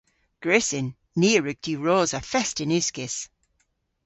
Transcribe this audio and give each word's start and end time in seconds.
Gwrussyn. 0.41 0.87
Ni 1.19 1.29
a 1.37 1.39
wrug 1.39 1.59
diwrosa 1.65 2.19
fest 2.31 2.57
yn 2.63 2.75
uskis. 2.79 3.15